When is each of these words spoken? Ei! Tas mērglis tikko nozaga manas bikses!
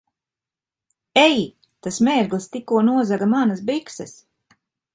Ei! 1.23 1.43
Tas 1.87 1.99
mērglis 2.07 2.49
tikko 2.55 2.81
nozaga 2.89 3.31
manas 3.35 3.65
bikses! 3.71 4.17